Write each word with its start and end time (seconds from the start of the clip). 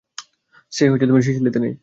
সে 0.73 0.83
সিসিলিতে 1.21 1.59
নেই। 1.59 1.73